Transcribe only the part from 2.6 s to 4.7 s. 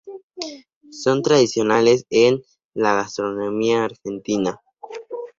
la gastronomía argentina.